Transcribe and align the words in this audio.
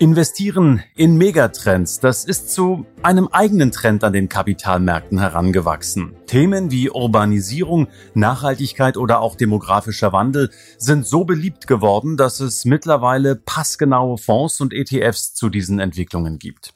Investieren 0.00 0.82
in 0.96 1.16
Megatrends, 1.16 2.00
das 2.00 2.24
ist 2.24 2.50
zu 2.52 2.84
einem 3.02 3.28
eigenen 3.28 3.70
Trend 3.70 4.02
an 4.02 4.12
den 4.12 4.28
Kapitalmärkten 4.28 5.20
herangewachsen. 5.20 6.16
Themen 6.26 6.72
wie 6.72 6.90
Urbanisierung, 6.90 7.86
Nachhaltigkeit 8.12 8.96
oder 8.96 9.20
auch 9.20 9.36
demografischer 9.36 10.12
Wandel 10.12 10.50
sind 10.78 11.06
so 11.06 11.24
beliebt 11.24 11.68
geworden, 11.68 12.16
dass 12.16 12.40
es 12.40 12.64
mittlerweile 12.64 13.36
passgenaue 13.36 14.18
Fonds 14.18 14.60
und 14.60 14.72
ETFs 14.72 15.32
zu 15.32 15.48
diesen 15.48 15.78
Entwicklungen 15.78 16.40
gibt. 16.40 16.74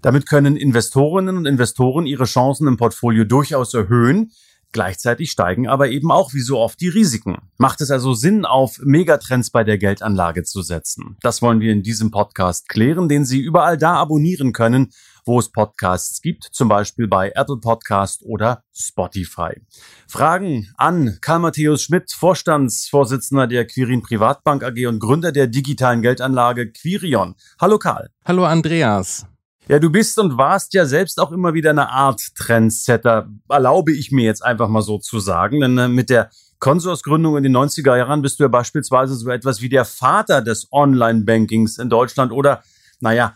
Damit 0.00 0.26
können 0.26 0.56
Investorinnen 0.56 1.36
und 1.36 1.44
Investoren 1.44 2.06
ihre 2.06 2.24
Chancen 2.24 2.66
im 2.66 2.78
Portfolio 2.78 3.24
durchaus 3.24 3.74
erhöhen, 3.74 4.32
Gleichzeitig 4.72 5.30
steigen 5.30 5.66
aber 5.66 5.88
eben 5.88 6.10
auch 6.10 6.34
wie 6.34 6.40
so 6.40 6.58
oft 6.58 6.80
die 6.80 6.88
Risiken. 6.88 7.38
Macht 7.56 7.80
es 7.80 7.90
also 7.90 8.12
Sinn, 8.12 8.44
auf 8.44 8.78
Megatrends 8.82 9.50
bei 9.50 9.64
der 9.64 9.78
Geldanlage 9.78 10.44
zu 10.44 10.60
setzen? 10.60 11.16
Das 11.22 11.40
wollen 11.40 11.60
wir 11.60 11.72
in 11.72 11.82
diesem 11.82 12.10
Podcast 12.10 12.68
klären, 12.68 13.08
den 13.08 13.24
Sie 13.24 13.40
überall 13.40 13.78
da 13.78 13.94
abonnieren 13.94 14.52
können, 14.52 14.92
wo 15.24 15.38
es 15.38 15.50
Podcasts 15.50 16.20
gibt, 16.20 16.44
zum 16.52 16.68
Beispiel 16.68 17.08
bei 17.08 17.32
Apple 17.34 17.58
Podcast 17.58 18.22
oder 18.24 18.62
Spotify. 18.74 19.60
Fragen 20.06 20.72
an 20.76 21.18
Karl 21.20 21.38
Matthäus 21.40 21.82
Schmidt, 21.82 22.12
Vorstandsvorsitzender 22.12 23.46
der 23.46 23.66
Quirin 23.66 24.02
Privatbank 24.02 24.62
AG 24.62 24.86
und 24.86 24.98
Gründer 25.00 25.32
der 25.32 25.46
digitalen 25.46 26.02
Geldanlage 26.02 26.72
Quirion. 26.72 27.36
Hallo 27.60 27.78
Karl. 27.78 28.10
Hallo 28.24 28.44
Andreas. 28.44 29.26
Ja, 29.68 29.78
du 29.78 29.90
bist 29.90 30.18
und 30.18 30.38
warst 30.38 30.72
ja 30.72 30.86
selbst 30.86 31.20
auch 31.20 31.30
immer 31.30 31.52
wieder 31.52 31.70
eine 31.70 31.90
Art 31.90 32.22
Trendsetter, 32.34 33.28
erlaube 33.50 33.92
ich 33.92 34.10
mir 34.10 34.24
jetzt 34.24 34.42
einfach 34.42 34.68
mal 34.68 34.80
so 34.80 34.98
zu 34.98 35.20
sagen. 35.20 35.60
Denn 35.60 35.76
äh, 35.76 35.88
mit 35.88 36.08
der 36.08 36.30
Konsorsgründung 36.58 37.36
in 37.36 37.42
den 37.42 37.54
90er 37.54 37.96
Jahren 37.98 38.22
bist 38.22 38.40
du 38.40 38.44
ja 38.44 38.48
beispielsweise 38.48 39.14
so 39.14 39.28
etwas 39.28 39.60
wie 39.60 39.68
der 39.68 39.84
Vater 39.84 40.40
des 40.40 40.68
Online-Bankings 40.72 41.76
in 41.76 41.90
Deutschland 41.90 42.32
oder, 42.32 42.62
naja, 43.00 43.34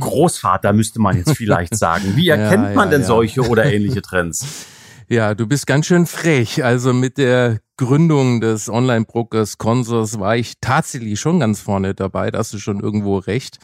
Großvater 0.00 0.74
müsste 0.74 1.00
man 1.00 1.16
jetzt 1.16 1.34
vielleicht 1.34 1.74
sagen. 1.78 2.14
Wie 2.14 2.28
erkennt 2.28 2.68
ja, 2.68 2.74
man 2.74 2.88
ja, 2.88 2.92
denn 2.92 3.00
ja. 3.00 3.06
solche 3.06 3.48
oder 3.48 3.64
ähnliche 3.64 4.02
Trends? 4.02 4.66
Ja, 5.12 5.34
du 5.34 5.48
bist 5.48 5.66
ganz 5.66 5.86
schön 5.86 6.06
frech. 6.06 6.62
Also 6.62 6.92
mit 6.92 7.18
der 7.18 7.58
Gründung 7.76 8.40
des 8.40 8.68
Online-Brokers 8.68 9.58
Consors 9.58 10.20
war 10.20 10.36
ich 10.36 10.52
tatsächlich 10.60 11.18
schon 11.18 11.40
ganz 11.40 11.60
vorne 11.60 11.94
dabei. 11.94 12.30
Da 12.30 12.38
hast 12.38 12.52
du 12.52 12.58
schon 12.58 12.78
irgendwo 12.78 13.18
recht. 13.18 13.58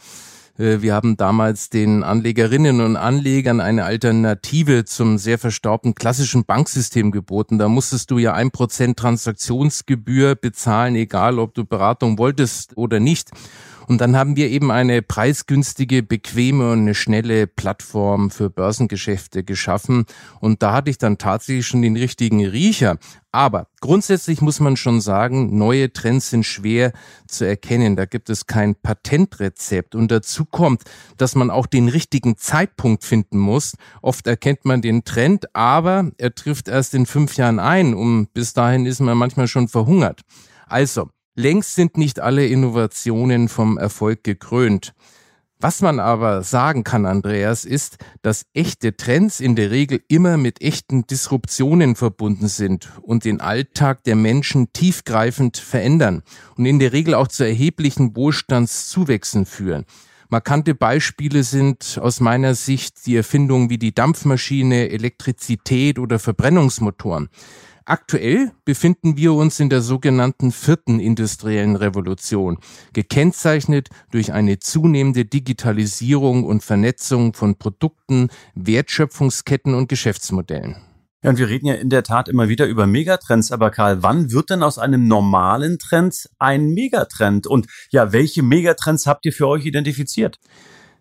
Äh, 0.57 0.81
wir 0.81 0.93
haben 0.93 1.17
damals 1.17 1.69
den 1.69 2.03
Anlegerinnen 2.03 2.81
und 2.81 2.95
Anlegern 2.95 3.61
eine 3.61 3.85
Alternative 3.85 4.85
zum 4.85 5.17
sehr 5.17 5.37
verstaubten 5.37 5.95
klassischen 5.95 6.45
Banksystem 6.45 7.11
geboten. 7.11 7.57
Da 7.57 7.67
musstest 7.67 8.11
du 8.11 8.17
ja 8.17 8.33
ein 8.33 8.51
Prozent 8.51 8.97
Transaktionsgebühr 8.97 10.35
bezahlen, 10.35 10.95
egal 10.95 11.39
ob 11.39 11.53
du 11.53 11.65
Beratung 11.65 12.17
wolltest 12.17 12.77
oder 12.77 12.99
nicht. 12.99 13.31
Und 13.87 14.01
dann 14.01 14.17
haben 14.17 14.35
wir 14.35 14.49
eben 14.49 14.69
eine 14.69 15.01
preisgünstige, 15.01 16.03
bequeme 16.03 16.73
und 16.73 16.79
eine 16.79 16.93
schnelle 16.93 17.47
Plattform 17.47 18.29
für 18.29 18.49
Börsengeschäfte 18.49 19.45
geschaffen. 19.45 20.05
Und 20.41 20.61
da 20.61 20.73
hatte 20.73 20.89
ich 20.89 20.97
dann 20.97 21.17
tatsächlich 21.17 21.65
schon 21.65 21.81
den 21.81 21.95
richtigen 21.95 22.45
Riecher. 22.45 22.97
Aber 23.31 23.67
grundsätzlich 23.79 24.41
muss 24.41 24.59
man 24.59 24.75
schon 24.75 24.99
sagen, 24.99 25.57
neue 25.57 25.93
Trends 25.93 26.31
sind 26.31 26.45
schwer 26.45 26.91
zu 27.27 27.45
erkennen. 27.45 27.95
Da 27.95 28.03
gibt 28.05 28.29
es 28.29 28.45
kein 28.45 28.75
Patentrezept. 28.75 29.95
Und 29.95 30.11
dazu 30.11 30.43
kommt, 30.43 30.83
dass 31.15 31.35
man 31.35 31.49
auch 31.49 31.65
den 31.65 31.87
richtigen 31.87 32.35
Zeitpunkt 32.35 33.05
finden 33.05 33.37
muss. 33.37 33.77
Oft 34.01 34.27
erkennt 34.27 34.65
man 34.65 34.81
den 34.81 35.05
Trend, 35.05 35.55
aber 35.55 36.11
er 36.17 36.35
trifft 36.35 36.67
erst 36.67 36.93
in 36.93 37.05
fünf 37.05 37.37
Jahren 37.37 37.59
ein. 37.59 37.93
Und 37.93 38.33
bis 38.33 38.51
dahin 38.51 38.85
ist 38.85 38.99
man 38.99 39.17
manchmal 39.17 39.47
schon 39.47 39.69
verhungert. 39.69 40.21
Also, 40.65 41.09
Längst 41.39 41.75
sind 41.75 41.97
nicht 41.97 42.19
alle 42.19 42.47
Innovationen 42.47 43.47
vom 43.47 43.77
Erfolg 43.77 44.23
gekrönt. 44.23 44.95
Was 45.59 45.83
man 45.83 45.99
aber 45.99 46.41
sagen 46.41 46.83
kann, 46.83 47.05
Andreas, 47.05 47.63
ist, 47.63 47.97
dass 48.23 48.47
echte 48.55 48.97
Trends 48.97 49.39
in 49.39 49.55
der 49.55 49.69
Regel 49.69 50.01
immer 50.07 50.37
mit 50.37 50.63
echten 50.63 51.05
Disruptionen 51.05 51.95
verbunden 51.95 52.47
sind 52.47 52.89
und 53.03 53.23
den 53.23 53.39
Alltag 53.39 54.03
der 54.03 54.15
Menschen 54.15 54.73
tiefgreifend 54.73 55.57
verändern 55.57 56.23
und 56.55 56.65
in 56.65 56.79
der 56.79 56.91
Regel 56.91 57.13
auch 57.13 57.27
zu 57.27 57.43
erheblichen 57.43 58.15
Wohlstandszuwächsen 58.15 59.45
führen. 59.45 59.85
Markante 60.29 60.73
Beispiele 60.73 61.43
sind 61.43 61.99
aus 62.01 62.19
meiner 62.19 62.55
Sicht 62.55 63.05
die 63.05 63.15
Erfindungen 63.15 63.69
wie 63.69 63.77
die 63.77 63.93
Dampfmaschine, 63.93 64.89
Elektrizität 64.89 65.99
oder 65.99 66.17
Verbrennungsmotoren. 66.17 67.29
Aktuell 67.89 68.51
befinden 68.65 69.15
wir 69.15 69.31
uns 69.31 69.61
in 69.61 69.69
der 69.69 69.79
sogenannten 69.79 70.51
vierten 70.51 70.99
industriellen 70.99 71.77
Revolution, 71.77 72.57
gekennzeichnet 72.91 73.87
durch 74.11 74.33
eine 74.33 74.59
zunehmende 74.59 75.23
Digitalisierung 75.23 76.43
und 76.43 76.63
Vernetzung 76.63 77.33
von 77.33 77.55
Produkten, 77.55 78.27
Wertschöpfungsketten 78.55 79.73
und 79.73 79.87
Geschäftsmodellen. 79.87 80.75
Ja, 81.23 81.29
und 81.29 81.39
wir 81.39 81.47
reden 81.47 81.67
ja 81.67 81.75
in 81.75 81.89
der 81.89 82.03
Tat 82.03 82.27
immer 82.27 82.49
wieder 82.49 82.65
über 82.65 82.87
Megatrends, 82.87 83.53
aber 83.53 83.71
Karl, 83.71 84.03
wann 84.03 84.33
wird 84.33 84.49
denn 84.49 84.63
aus 84.63 84.77
einem 84.77 85.07
normalen 85.07 85.79
Trend 85.79 86.29
ein 86.39 86.71
Megatrend? 86.71 87.47
Und 87.47 87.67
ja, 87.89 88.11
welche 88.11 88.43
Megatrends 88.43 89.07
habt 89.07 89.25
ihr 89.25 89.31
für 89.31 89.47
euch 89.47 89.65
identifiziert? 89.65 90.39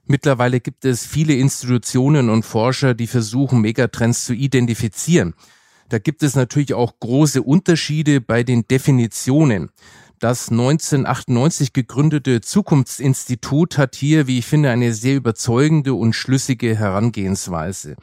Mittlerweile 0.04 0.60
gibt 0.60 0.84
es 0.84 1.04
viele 1.04 1.34
Institutionen 1.34 2.30
und 2.30 2.44
Forscher, 2.44 2.94
die 2.94 3.08
versuchen, 3.08 3.60
Megatrends 3.60 4.25
zu 4.25 4.34
identifizieren. 4.34 5.34
Da 5.88 5.98
gibt 5.98 6.22
es 6.22 6.34
natürlich 6.34 6.74
auch 6.74 6.98
große 6.98 7.42
Unterschiede 7.42 8.20
bei 8.20 8.42
den 8.42 8.66
Definitionen. 8.66 9.70
Das 10.19 10.48
1998 10.50 11.72
gegründete 11.72 12.41
Zukunftsinstitut 12.41 13.76
hat 13.76 13.94
hier, 13.94 14.26
wie 14.26 14.38
ich 14.38 14.46
finde, 14.46 14.70
eine 14.70 14.94
sehr 14.94 15.14
überzeugende 15.14 15.94
und 15.94 16.14
schlüssige 16.14 16.75
Herangehensweise. 16.75 17.96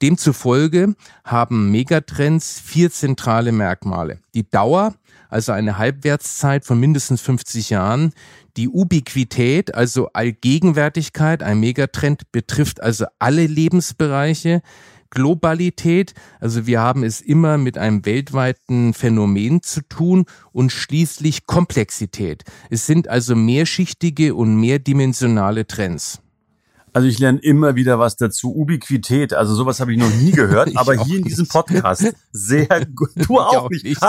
Demzufolge 0.00 0.94
haben 1.24 1.70
Megatrends 1.70 2.58
vier 2.58 2.90
zentrale 2.90 3.52
Merkmale. 3.52 4.18
Die 4.34 4.48
Dauer, 4.48 4.94
also 5.28 5.52
eine 5.52 5.76
Halbwertszeit 5.76 6.64
von 6.64 6.80
mindestens 6.80 7.20
50 7.20 7.68
Jahren, 7.68 8.14
die 8.56 8.68
Ubiquität, 8.68 9.74
also 9.74 10.08
Allgegenwärtigkeit, 10.14 11.42
ein 11.42 11.60
Megatrend 11.60 12.32
betrifft 12.32 12.82
also 12.82 13.04
alle 13.18 13.46
Lebensbereiche, 13.46 14.62
Globalität, 15.10 16.14
also 16.38 16.66
wir 16.66 16.80
haben 16.80 17.02
es 17.02 17.20
immer 17.20 17.58
mit 17.58 17.76
einem 17.76 18.06
weltweiten 18.06 18.94
Phänomen 18.94 19.62
zu 19.62 19.82
tun 19.88 20.24
und 20.52 20.72
schließlich 20.72 21.46
Komplexität. 21.46 22.44
Es 22.70 22.86
sind 22.86 23.08
also 23.08 23.34
mehrschichtige 23.34 24.34
und 24.34 24.56
mehrdimensionale 24.58 25.66
Trends. 25.66 26.22
Also 26.92 27.08
ich 27.08 27.18
lerne 27.18 27.38
immer 27.40 27.76
wieder 27.76 27.98
was 27.98 28.16
dazu. 28.16 28.54
Ubiquität, 28.54 29.32
also 29.32 29.54
sowas 29.54 29.80
habe 29.80 29.92
ich 29.92 29.98
noch 29.98 30.12
nie 30.14 30.32
gehört, 30.32 30.70
aber 30.76 31.04
hier 31.04 31.18
in 31.18 31.24
diesem 31.24 31.46
Podcast 31.46 32.12
sehr 32.32 32.66
gut. 32.94 33.10
Du 33.16 33.38
auch, 33.38 33.64
auch 33.64 33.70
nicht. 33.70 33.84
nicht. 33.84 34.00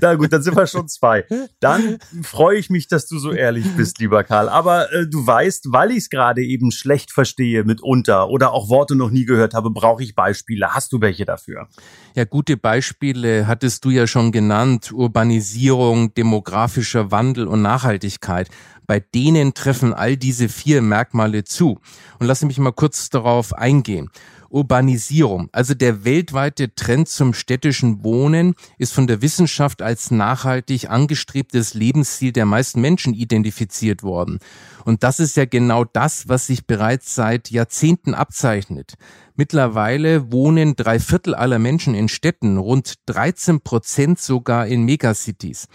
Na 0.00 0.14
gut, 0.14 0.32
dann 0.32 0.42
sind 0.42 0.56
wir 0.56 0.66
schon 0.66 0.88
zwei. 0.88 1.24
Dann 1.60 1.98
freue 2.22 2.58
ich 2.58 2.70
mich, 2.70 2.88
dass 2.88 3.06
du 3.06 3.18
so 3.18 3.32
ehrlich 3.32 3.66
bist, 3.76 3.98
lieber 3.98 4.24
Karl. 4.24 4.48
Aber 4.48 4.92
äh, 4.92 5.06
du 5.06 5.26
weißt, 5.26 5.66
weil 5.70 5.90
ich 5.90 5.98
es 5.98 6.10
gerade 6.10 6.42
eben 6.42 6.70
schlecht 6.70 7.12
verstehe 7.12 7.64
mitunter 7.64 8.28
oder 8.28 8.52
auch 8.52 8.68
Worte 8.68 8.96
noch 8.96 9.10
nie 9.10 9.24
gehört 9.24 9.54
habe, 9.54 9.70
brauche 9.70 10.02
ich 10.02 10.14
Beispiele. 10.14 10.74
Hast 10.74 10.92
du 10.92 11.00
welche 11.00 11.24
dafür? 11.24 11.68
Ja, 12.14 12.24
gute 12.24 12.56
Beispiele 12.56 13.46
hattest 13.46 13.84
du 13.84 13.90
ja 13.90 14.06
schon 14.06 14.32
genannt. 14.32 14.92
Urbanisierung, 14.92 16.14
demografischer 16.14 17.10
Wandel 17.10 17.46
und 17.46 17.62
Nachhaltigkeit. 17.62 18.48
Bei 18.86 19.00
denen 19.00 19.54
treffen 19.54 19.92
all 19.92 20.16
diese 20.16 20.48
vier 20.48 20.82
Merkmale 20.82 21.44
zu. 21.44 21.78
Und 22.18 22.26
lass 22.26 22.42
mich 22.42 22.58
mal 22.58 22.72
kurz 22.72 23.10
darauf 23.10 23.52
eingehen. 23.52 24.10
Urbanisierung, 24.48 25.48
also 25.52 25.74
der 25.74 26.04
weltweite 26.04 26.74
Trend 26.74 27.08
zum 27.08 27.34
städtischen 27.34 28.04
Wohnen, 28.04 28.54
ist 28.78 28.92
von 28.92 29.06
der 29.06 29.20
Wissenschaft 29.22 29.82
als 29.82 30.10
nachhaltig 30.10 30.88
angestrebtes 30.88 31.74
Lebensziel 31.74 32.32
der 32.32 32.46
meisten 32.46 32.80
Menschen 32.80 33.12
identifiziert 33.12 34.02
worden. 34.02 34.38
Und 34.84 35.02
das 35.02 35.20
ist 35.20 35.36
ja 35.36 35.44
genau 35.44 35.84
das, 35.84 36.28
was 36.28 36.46
sich 36.46 36.66
bereits 36.66 37.14
seit 37.14 37.50
Jahrzehnten 37.50 38.14
abzeichnet. 38.14 38.94
Mittlerweile 39.34 40.32
wohnen 40.32 40.76
drei 40.76 40.98
Viertel 40.98 41.34
aller 41.34 41.58
Menschen 41.58 41.94
in 41.94 42.08
Städten, 42.08 42.56
rund 42.56 42.94
13 43.06 43.60
Prozent 43.60 44.18
sogar 44.18 44.66
in 44.66 44.84
Megacities. 44.84 45.68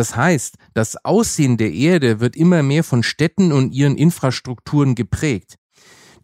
Das 0.00 0.16
heißt, 0.16 0.54
das 0.72 1.04
Aussehen 1.04 1.58
der 1.58 1.74
Erde 1.74 2.20
wird 2.20 2.34
immer 2.34 2.62
mehr 2.62 2.84
von 2.84 3.02
Städten 3.02 3.52
und 3.52 3.74
ihren 3.74 3.98
Infrastrukturen 3.98 4.94
geprägt. 4.94 5.56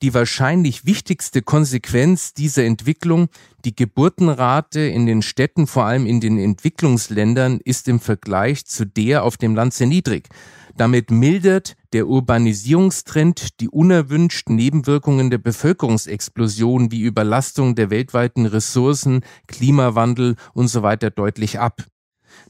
Die 0.00 0.14
wahrscheinlich 0.14 0.86
wichtigste 0.86 1.42
Konsequenz 1.42 2.32
dieser 2.32 2.64
Entwicklung, 2.64 3.28
die 3.66 3.76
Geburtenrate 3.76 4.80
in 4.80 5.04
den 5.04 5.20
Städten, 5.20 5.66
vor 5.66 5.84
allem 5.84 6.06
in 6.06 6.22
den 6.22 6.38
Entwicklungsländern, 6.38 7.60
ist 7.62 7.86
im 7.86 8.00
Vergleich 8.00 8.64
zu 8.64 8.86
der 8.86 9.24
auf 9.24 9.36
dem 9.36 9.54
Land 9.54 9.74
sehr 9.74 9.88
niedrig. 9.88 10.30
Damit 10.78 11.10
mildert 11.10 11.76
der 11.92 12.06
Urbanisierungstrend 12.06 13.60
die 13.60 13.68
unerwünschten 13.68 14.56
Nebenwirkungen 14.56 15.28
der 15.28 15.36
Bevölkerungsexplosion 15.36 16.90
wie 16.92 17.02
Überlastung 17.02 17.74
der 17.74 17.90
weltweiten 17.90 18.46
Ressourcen, 18.46 19.20
Klimawandel 19.46 20.36
und 20.54 20.68
so 20.68 20.82
weiter 20.82 21.10
deutlich 21.10 21.60
ab. 21.60 21.84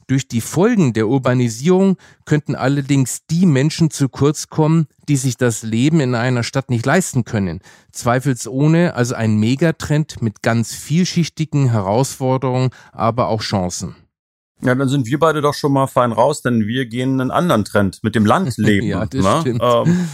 Durch 0.07 0.29
die 0.29 0.39
Folgen 0.39 0.93
der 0.93 1.09
Urbanisierung 1.09 1.97
könnten 2.23 2.55
allerdings 2.55 3.25
die 3.29 3.45
Menschen 3.45 3.91
zu 3.91 4.07
kurz 4.07 4.47
kommen, 4.47 4.87
die 5.09 5.17
sich 5.17 5.35
das 5.35 5.63
Leben 5.63 5.99
in 5.99 6.15
einer 6.15 6.43
Stadt 6.43 6.69
nicht 6.69 6.85
leisten 6.85 7.25
können. 7.25 7.59
Zweifelsohne 7.91 8.95
also 8.95 9.15
ein 9.15 9.37
Megatrend 9.37 10.21
mit 10.21 10.41
ganz 10.41 10.73
vielschichtigen 10.73 11.71
Herausforderungen, 11.71 12.69
aber 12.93 13.27
auch 13.27 13.41
Chancen. 13.41 13.95
Ja, 14.61 14.73
dann 14.73 14.87
sind 14.87 15.05
wir 15.07 15.19
beide 15.19 15.41
doch 15.41 15.53
schon 15.53 15.73
mal 15.73 15.87
fein 15.87 16.13
raus, 16.13 16.41
denn 16.41 16.65
wir 16.67 16.85
gehen 16.85 17.19
einen 17.19 17.29
anderen 17.29 17.65
Trend 17.65 17.99
mit 18.01 18.15
dem 18.15 18.25
Landleben. 18.25 18.87
ja, 18.87 19.05
das 19.05 19.23
ne? 19.23 19.37
stimmt. 19.41 19.61
Ähm, 19.61 20.07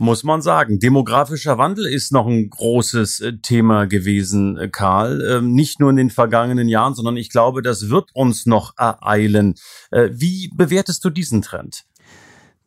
muss 0.00 0.24
man 0.24 0.42
sagen. 0.42 0.78
Demografischer 0.78 1.58
Wandel 1.58 1.86
ist 1.86 2.10
noch 2.10 2.26
ein 2.26 2.48
großes 2.48 3.20
äh, 3.20 3.32
Thema 3.38 3.86
gewesen, 3.86 4.56
äh, 4.56 4.68
Karl. 4.68 5.22
Ähm, 5.30 5.52
nicht 5.52 5.78
nur 5.78 5.90
in 5.90 5.96
den 5.96 6.10
vergangenen 6.10 6.68
Jahren, 6.68 6.94
sondern 6.94 7.16
ich 7.16 7.30
glaube, 7.30 7.62
das 7.62 7.90
wird 7.90 8.10
uns 8.14 8.46
noch 8.46 8.76
ereilen. 8.78 9.54
Äh, 9.90 10.08
wie 10.12 10.50
bewertest 10.54 11.04
du 11.04 11.10
diesen 11.10 11.42
Trend? 11.42 11.84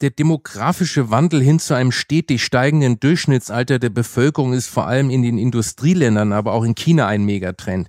Der 0.01 0.11
demografische 0.11 1.09
Wandel 1.09 1.41
hin 1.41 1.59
zu 1.59 1.73
einem 1.73 1.91
stetig 1.91 2.43
steigenden 2.43 2.99
Durchschnittsalter 2.99 3.79
der 3.79 3.89
Bevölkerung 3.89 4.53
ist 4.53 4.67
vor 4.67 4.85
allem 4.85 5.09
in 5.09 5.23
den 5.23 5.37
Industrieländern, 5.37 6.33
aber 6.33 6.53
auch 6.53 6.63
in 6.63 6.75
China 6.75 7.07
ein 7.07 7.23
Megatrend. 7.23 7.87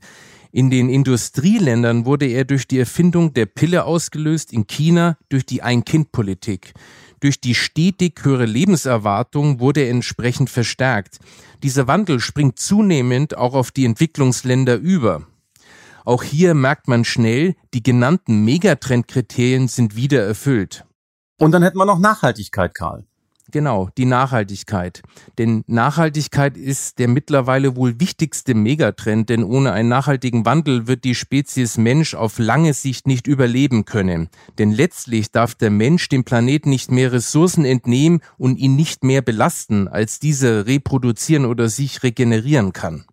In 0.52 0.70
den 0.70 0.88
Industrieländern 0.88 2.06
wurde 2.06 2.26
er 2.26 2.44
durch 2.44 2.68
die 2.68 2.78
Erfindung 2.78 3.34
der 3.34 3.46
Pille 3.46 3.84
ausgelöst, 3.84 4.52
in 4.52 4.68
China 4.68 5.18
durch 5.28 5.44
die 5.44 5.62
Ein-Kind-Politik. 5.62 6.74
Durch 7.24 7.40
die 7.40 7.54
stetig 7.54 8.20
höhere 8.22 8.44
Lebenserwartung 8.44 9.58
wurde 9.58 9.80
er 9.80 9.90
entsprechend 9.90 10.50
verstärkt. 10.50 11.20
Dieser 11.62 11.86
Wandel 11.86 12.20
springt 12.20 12.58
zunehmend 12.58 13.34
auch 13.34 13.54
auf 13.54 13.70
die 13.70 13.86
Entwicklungsländer 13.86 14.76
über. 14.76 15.22
Auch 16.04 16.22
hier 16.22 16.52
merkt 16.52 16.86
man 16.86 17.02
schnell, 17.06 17.54
die 17.72 17.82
genannten 17.82 18.44
Megatrendkriterien 18.44 19.68
sind 19.68 19.96
wieder 19.96 20.22
erfüllt. 20.22 20.84
Und 21.38 21.52
dann 21.52 21.62
hätten 21.62 21.78
wir 21.78 21.86
noch 21.86 21.98
Nachhaltigkeit, 21.98 22.74
Karl. 22.74 23.06
Genau, 23.50 23.90
die 23.98 24.06
Nachhaltigkeit. 24.06 25.02
Denn 25.36 25.64
Nachhaltigkeit 25.66 26.56
ist 26.56 26.98
der 26.98 27.08
mittlerweile 27.08 27.76
wohl 27.76 28.00
wichtigste 28.00 28.54
Megatrend, 28.54 29.28
denn 29.28 29.44
ohne 29.44 29.72
einen 29.72 29.88
nachhaltigen 29.88 30.46
Wandel 30.46 30.86
wird 30.86 31.04
die 31.04 31.14
Spezies 31.14 31.76
Mensch 31.76 32.14
auf 32.14 32.38
lange 32.38 32.72
Sicht 32.72 33.06
nicht 33.06 33.26
überleben 33.26 33.84
können. 33.84 34.28
Denn 34.58 34.72
letztlich 34.72 35.30
darf 35.30 35.54
der 35.54 35.70
Mensch 35.70 36.08
dem 36.08 36.24
Planeten 36.24 36.70
nicht 36.70 36.90
mehr 36.90 37.12
Ressourcen 37.12 37.64
entnehmen 37.64 38.20
und 38.38 38.56
ihn 38.56 38.76
nicht 38.76 39.04
mehr 39.04 39.20
belasten, 39.20 39.88
als 39.88 40.18
diese 40.18 40.66
reproduzieren 40.66 41.44
oder 41.44 41.68
sich 41.68 42.02
regenerieren 42.02 42.72
kann. 42.72 43.04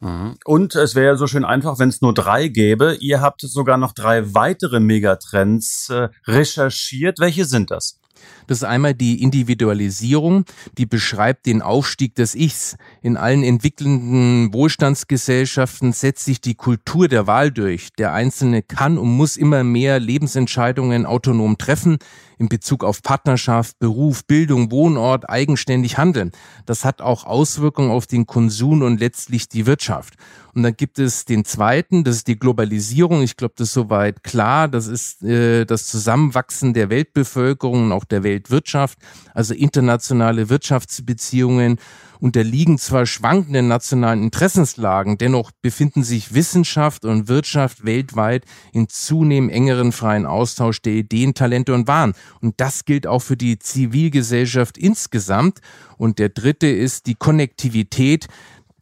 Mhm. 0.00 0.36
Und 0.44 0.74
es 0.74 0.94
wäre 0.94 1.06
ja 1.06 1.16
so 1.16 1.26
schön 1.26 1.44
einfach, 1.44 1.78
wenn 1.78 1.88
es 1.88 2.00
nur 2.02 2.12
drei 2.12 2.48
gäbe. 2.48 2.96
Ihr 3.00 3.20
habt 3.20 3.40
sogar 3.40 3.76
noch 3.76 3.92
drei 3.92 4.34
weitere 4.34 4.80
Megatrends 4.80 5.88
äh, 5.90 6.08
recherchiert. 6.26 7.18
Welche 7.18 7.44
sind 7.44 7.70
das? 7.70 7.98
Das 8.46 8.58
ist 8.58 8.64
einmal 8.64 8.94
die 8.94 9.22
Individualisierung, 9.22 10.44
die 10.78 10.86
beschreibt 10.86 11.46
den 11.46 11.62
Aufstieg 11.62 12.14
des 12.14 12.34
Ichs. 12.34 12.76
In 13.02 13.16
allen 13.16 13.42
entwickelnden 13.42 14.52
Wohlstandsgesellschaften 14.52 15.92
setzt 15.92 16.24
sich 16.24 16.40
die 16.40 16.54
Kultur 16.54 17.08
der 17.08 17.26
Wahl 17.26 17.50
durch. 17.50 17.90
Der 17.98 18.12
Einzelne 18.12 18.62
kann 18.62 18.98
und 18.98 19.08
muss 19.08 19.36
immer 19.36 19.64
mehr 19.64 19.98
Lebensentscheidungen 19.98 21.06
autonom 21.06 21.58
treffen 21.58 21.98
in 22.38 22.48
Bezug 22.48 22.84
auf 22.84 23.02
Partnerschaft, 23.02 23.78
Beruf, 23.78 24.24
Bildung, 24.26 24.70
Wohnort 24.70 25.28
eigenständig 25.28 25.96
handeln. 25.98 26.32
Das 26.66 26.84
hat 26.84 27.00
auch 27.00 27.24
Auswirkungen 27.24 27.90
auf 27.90 28.06
den 28.06 28.26
Konsum 28.26 28.82
und 28.82 29.00
letztlich 29.00 29.48
die 29.48 29.66
Wirtschaft. 29.66 30.14
Und 30.54 30.62
dann 30.62 30.74
gibt 30.74 30.98
es 30.98 31.26
den 31.26 31.44
zweiten, 31.44 32.02
das 32.02 32.16
ist 32.16 32.28
die 32.28 32.38
Globalisierung. 32.38 33.22
Ich 33.22 33.36
glaube, 33.36 33.54
das 33.58 33.68
ist 33.68 33.74
soweit 33.74 34.24
klar. 34.24 34.68
Das 34.68 34.86
ist 34.86 35.22
äh, 35.22 35.66
das 35.66 35.86
Zusammenwachsen 35.86 36.72
der 36.72 36.88
Weltbevölkerung 36.88 37.84
und 37.84 37.92
auch 37.92 38.05
der 38.10 38.22
Weltwirtschaft, 38.22 38.98
also 39.34 39.54
internationale 39.54 40.48
Wirtschaftsbeziehungen 40.48 41.78
unterliegen 42.20 42.78
zwar 42.78 43.06
schwankenden 43.06 43.68
nationalen 43.68 44.22
Interessenslagen, 44.22 45.18
dennoch 45.18 45.50
befinden 45.62 46.02
sich 46.02 46.34
Wissenschaft 46.34 47.04
und 47.04 47.28
Wirtschaft 47.28 47.84
weltweit 47.84 48.44
in 48.72 48.88
zunehmend 48.88 49.52
engeren 49.52 49.92
freien 49.92 50.26
Austausch 50.26 50.80
der 50.82 50.94
Ideen, 50.94 51.34
Talente 51.34 51.74
und 51.74 51.88
Waren. 51.88 52.14
Und 52.40 52.60
das 52.60 52.84
gilt 52.84 53.06
auch 53.06 53.20
für 53.20 53.36
die 53.36 53.58
Zivilgesellschaft 53.58 54.78
insgesamt. 54.78 55.60
Und 55.98 56.18
der 56.18 56.28
dritte 56.28 56.68
ist 56.68 57.06
die 57.06 57.14
Konnektivität. 57.14 58.26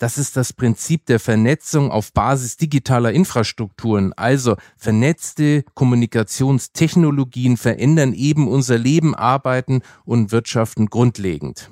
Das 0.05 0.19
ist 0.19 0.37
das 0.37 0.53
Prinzip 0.53 1.06
der 1.06 1.19
Vernetzung 1.19 1.91
auf 1.91 2.12
Basis 2.12 2.59
digitaler 2.59 3.12
Infrastrukturen. 3.12 4.12
Also 4.12 4.56
vernetzte 4.77 5.65
Kommunikationstechnologien 5.73 7.56
verändern 7.56 8.12
eben 8.12 8.47
unser 8.47 8.77
Leben, 8.77 9.15
Arbeiten 9.15 9.81
und 10.05 10.31
Wirtschaften 10.31 10.89
grundlegend. 10.91 11.71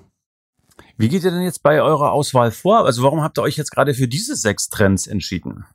Wie 0.96 1.10
geht 1.10 1.24
ihr 1.24 1.30
denn 1.30 1.42
jetzt 1.42 1.62
bei 1.62 1.82
eurer 1.82 2.12
Auswahl 2.12 2.52
vor? 2.52 2.86
Also 2.86 3.02
warum 3.02 3.20
habt 3.20 3.38
ihr 3.38 3.42
euch 3.42 3.58
jetzt 3.58 3.70
gerade 3.70 3.92
für 3.92 4.08
diese 4.08 4.34
sechs 4.34 4.70
Trends 4.70 5.06
entschieden? 5.06 5.66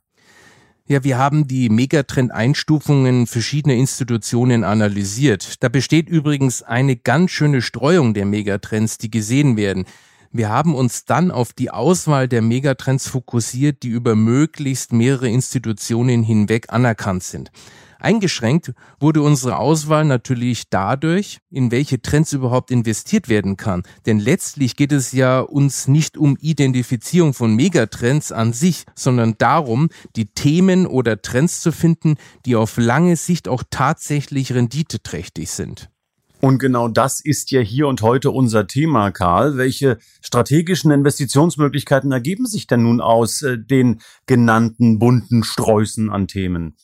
Ja, 0.88 1.04
wir 1.04 1.16
haben 1.16 1.46
die 1.46 1.68
Megatrend-Einstufungen 1.68 3.28
verschiedener 3.28 3.76
Institutionen 3.76 4.64
analysiert. 4.64 5.62
Da 5.62 5.68
besteht 5.68 6.08
übrigens 6.08 6.64
eine 6.64 6.96
ganz 6.96 7.30
schöne 7.30 7.62
Streuung 7.62 8.14
der 8.14 8.24
Megatrends, 8.24 8.98
die 8.98 9.12
gesehen 9.12 9.56
werden. 9.56 9.84
Wir 10.30 10.50
haben 10.50 10.74
uns 10.74 11.04
dann 11.06 11.30
auf 11.30 11.52
die 11.52 11.70
Auswahl 11.70 12.28
der 12.28 12.42
Megatrends 12.42 13.08
fokussiert, 13.08 13.82
die 13.82 13.88
über 13.88 14.14
möglichst 14.14 14.92
mehrere 14.92 15.28
Institutionen 15.28 16.22
hinweg 16.22 16.66
anerkannt 16.68 17.22
sind. 17.22 17.50
Eingeschränkt 18.00 18.74
wurde 19.00 19.22
unsere 19.22 19.58
Auswahl 19.58 20.04
natürlich 20.04 20.70
dadurch, 20.70 21.38
in 21.50 21.70
welche 21.72 22.00
Trends 22.00 22.32
überhaupt 22.32 22.70
investiert 22.70 23.28
werden 23.28 23.56
kann. 23.56 23.82
Denn 24.06 24.20
letztlich 24.20 24.76
geht 24.76 24.92
es 24.92 25.12
ja 25.12 25.40
uns 25.40 25.88
nicht 25.88 26.16
um 26.16 26.36
Identifizierung 26.40 27.34
von 27.34 27.56
Megatrends 27.56 28.30
an 28.30 28.52
sich, 28.52 28.84
sondern 28.94 29.34
darum, 29.38 29.88
die 30.14 30.26
Themen 30.26 30.86
oder 30.86 31.20
Trends 31.22 31.60
zu 31.60 31.72
finden, 31.72 32.16
die 32.46 32.54
auf 32.54 32.76
lange 32.76 33.16
Sicht 33.16 33.48
auch 33.48 33.64
tatsächlich 33.68 34.52
renditeträchtig 34.52 35.50
sind. 35.50 35.90
Und 36.40 36.58
genau 36.58 36.86
das 36.86 37.20
ist 37.20 37.50
ja 37.50 37.60
hier 37.60 37.88
und 37.88 38.00
heute 38.00 38.30
unser 38.30 38.66
Thema, 38.68 39.10
Karl. 39.10 39.56
Welche 39.56 39.98
strategischen 40.22 40.92
Investitionsmöglichkeiten 40.92 42.12
ergeben 42.12 42.46
sich 42.46 42.68
denn 42.68 42.84
nun 42.84 43.00
aus 43.00 43.42
äh, 43.42 43.58
den 43.58 44.00
genannten 44.26 44.98
bunten 45.00 45.42
Sträußen 45.42 46.10
an 46.10 46.28
Themen? 46.28 46.76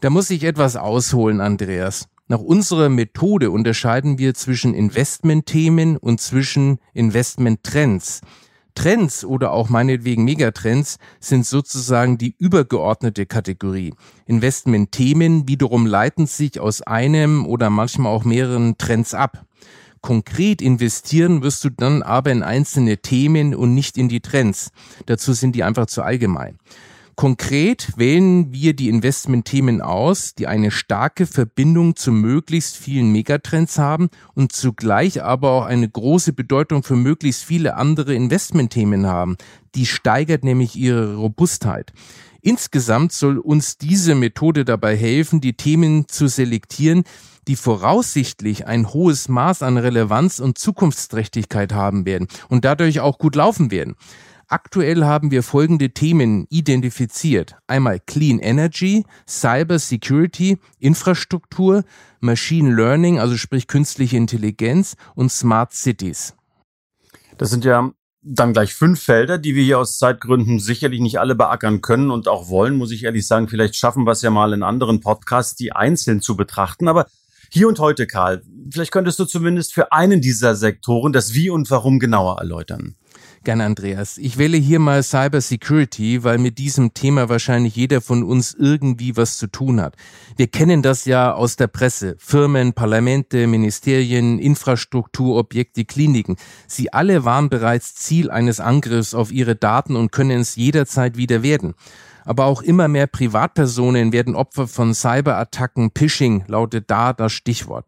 Da 0.00 0.10
muss 0.10 0.30
ich 0.30 0.44
etwas 0.44 0.76
ausholen, 0.76 1.40
Andreas. 1.40 2.06
Nach 2.28 2.38
unserer 2.38 2.88
Methode 2.88 3.50
unterscheiden 3.50 4.18
wir 4.18 4.34
zwischen 4.34 4.72
Investmentthemen 4.72 5.96
und 5.96 6.20
zwischen 6.20 6.78
Investmenttrends. 6.94 8.20
Trends 8.74 9.24
oder 9.24 9.52
auch 9.52 9.68
meinetwegen 9.68 10.24
Megatrends 10.24 10.98
sind 11.20 11.46
sozusagen 11.46 12.18
die 12.18 12.34
übergeordnete 12.38 13.26
Kategorie. 13.26 13.94
Investmentthemen 14.26 15.48
wiederum 15.48 15.86
leiten 15.86 16.26
sich 16.26 16.60
aus 16.60 16.82
einem 16.82 17.46
oder 17.46 17.70
manchmal 17.70 18.12
auch 18.12 18.24
mehreren 18.24 18.76
Trends 18.78 19.14
ab. 19.14 19.44
Konkret 20.00 20.60
investieren 20.60 21.42
wirst 21.42 21.64
du 21.64 21.70
dann 21.70 22.02
aber 22.02 22.30
in 22.30 22.42
einzelne 22.42 22.98
Themen 22.98 23.54
und 23.54 23.74
nicht 23.74 23.96
in 23.96 24.10
die 24.10 24.20
Trends. 24.20 24.70
Dazu 25.06 25.32
sind 25.32 25.56
die 25.56 25.64
einfach 25.64 25.86
zu 25.86 26.02
allgemein. 26.02 26.58
Konkret 27.16 27.96
wählen 27.96 28.52
wir 28.52 28.74
die 28.74 28.88
Investmentthemen 28.88 29.80
aus, 29.80 30.34
die 30.34 30.46
eine 30.46 30.70
starke 30.70 31.26
Verbindung 31.26 31.94
zu 31.94 32.10
möglichst 32.10 32.76
vielen 32.76 33.12
Megatrends 33.12 33.78
haben 33.78 34.08
und 34.34 34.52
zugleich 34.52 35.22
aber 35.22 35.50
auch 35.50 35.64
eine 35.64 35.88
große 35.88 36.32
Bedeutung 36.32 36.82
für 36.82 36.96
möglichst 36.96 37.44
viele 37.44 37.76
andere 37.76 38.14
Investmentthemen 38.14 39.06
haben. 39.06 39.36
Die 39.74 39.86
steigert 39.86 40.44
nämlich 40.44 40.76
ihre 40.76 41.16
Robustheit. 41.16 41.92
Insgesamt 42.40 43.12
soll 43.12 43.38
uns 43.38 43.78
diese 43.78 44.14
Methode 44.14 44.64
dabei 44.64 44.96
helfen, 44.96 45.40
die 45.40 45.54
Themen 45.54 46.08
zu 46.08 46.26
selektieren, 46.26 47.04
die 47.48 47.56
voraussichtlich 47.56 48.66
ein 48.66 48.92
hohes 48.92 49.28
Maß 49.28 49.62
an 49.62 49.76
Relevanz 49.76 50.40
und 50.40 50.58
Zukunftsträchtigkeit 50.58 51.72
haben 51.72 52.06
werden 52.06 52.28
und 52.48 52.64
dadurch 52.64 53.00
auch 53.00 53.18
gut 53.18 53.36
laufen 53.36 53.70
werden. 53.70 53.94
Aktuell 54.48 55.04
haben 55.04 55.30
wir 55.30 55.42
folgende 55.42 55.90
Themen 55.90 56.46
identifiziert. 56.50 57.56
Einmal 57.66 58.00
Clean 58.00 58.38
Energy, 58.38 59.04
Cyber 59.26 59.78
Security, 59.78 60.58
Infrastruktur, 60.78 61.84
Machine 62.20 62.74
Learning, 62.74 63.18
also 63.18 63.36
sprich 63.36 63.66
künstliche 63.66 64.16
Intelligenz 64.16 64.96
und 65.14 65.30
Smart 65.30 65.72
Cities. 65.72 66.34
Das 67.38 67.50
sind 67.50 67.64
ja 67.64 67.90
dann 68.22 68.52
gleich 68.52 68.74
fünf 68.74 69.02
Felder, 69.02 69.38
die 69.38 69.54
wir 69.54 69.62
hier 69.62 69.78
aus 69.78 69.98
Zeitgründen 69.98 70.58
sicherlich 70.58 71.00
nicht 71.00 71.20
alle 71.20 71.34
beackern 71.34 71.82
können 71.82 72.10
und 72.10 72.26
auch 72.26 72.48
wollen, 72.48 72.76
muss 72.76 72.90
ich 72.90 73.04
ehrlich 73.04 73.26
sagen. 73.26 73.48
Vielleicht 73.48 73.76
schaffen 73.76 74.04
wir 74.04 74.12
es 74.12 74.22
ja 74.22 74.30
mal 74.30 74.52
in 74.52 74.62
anderen 74.62 75.00
Podcasts, 75.00 75.56
die 75.56 75.72
einzeln 75.72 76.20
zu 76.20 76.36
betrachten. 76.36 76.88
Aber 76.88 77.06
hier 77.50 77.68
und 77.68 77.78
heute, 77.78 78.06
Karl, 78.06 78.42
vielleicht 78.70 78.92
könntest 78.92 79.18
du 79.18 79.26
zumindest 79.26 79.74
für 79.74 79.92
einen 79.92 80.20
dieser 80.20 80.54
Sektoren 80.54 81.12
das 81.12 81.34
Wie 81.34 81.50
und 81.50 81.70
Warum 81.70 81.98
genauer 81.98 82.38
erläutern. 82.38 82.96
Gerne, 83.44 83.66
Andreas. 83.66 84.16
Ich 84.16 84.38
wähle 84.38 84.56
hier 84.56 84.78
mal 84.78 85.02
Cyber 85.02 85.42
Security, 85.42 86.24
weil 86.24 86.38
mit 86.38 86.56
diesem 86.56 86.94
Thema 86.94 87.28
wahrscheinlich 87.28 87.76
jeder 87.76 88.00
von 88.00 88.22
uns 88.22 88.54
irgendwie 88.58 89.18
was 89.18 89.36
zu 89.36 89.48
tun 89.48 89.82
hat. 89.82 89.96
Wir 90.38 90.46
kennen 90.46 90.80
das 90.80 91.04
ja 91.04 91.34
aus 91.34 91.56
der 91.56 91.66
Presse. 91.66 92.16
Firmen, 92.18 92.72
Parlamente, 92.72 93.46
Ministerien, 93.46 94.38
Infrastrukturobjekte, 94.38 95.84
Kliniken. 95.84 96.36
Sie 96.66 96.90
alle 96.94 97.26
waren 97.26 97.50
bereits 97.50 97.94
Ziel 97.94 98.30
eines 98.30 98.60
Angriffs 98.60 99.12
auf 99.12 99.30
ihre 99.30 99.56
Daten 99.56 99.94
und 99.94 100.10
können 100.10 100.40
es 100.40 100.56
jederzeit 100.56 101.18
wieder 101.18 101.42
werden. 101.42 101.74
Aber 102.24 102.46
auch 102.46 102.62
immer 102.62 102.88
mehr 102.88 103.06
Privatpersonen 103.06 104.12
werden 104.12 104.34
Opfer 104.34 104.66
von 104.66 104.94
Cyberattacken. 104.94 105.90
Phishing 105.94 106.44
lautet 106.48 106.90
da 106.90 107.12
das 107.12 107.34
Stichwort. 107.34 107.84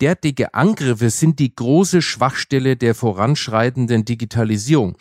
Derartige 0.00 0.54
Angriffe 0.54 1.10
sind 1.10 1.38
die 1.38 1.54
große 1.54 2.02
Schwachstelle 2.02 2.76
der 2.76 2.94
voranschreitenden 2.94 4.04
Digitalisierung. 4.04 4.96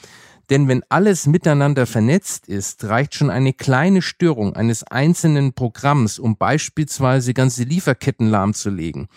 Denn 0.50 0.68
wenn 0.68 0.84
alles 0.90 1.26
miteinander 1.26 1.86
vernetzt 1.88 2.48
ist, 2.48 2.84
reicht 2.86 3.16
schon 3.16 3.32
eine 3.32 3.52
kleine 3.52 4.02
Störung 4.02 4.56
eines 4.56 4.84
einzelnen 4.84 5.54
Programms, 5.54 6.20
um 6.20 6.38
beispielsweise 6.38 7.34
ganze 7.34 7.64
Lieferketten 7.64 8.30
lahmzulegen. 8.30 9.08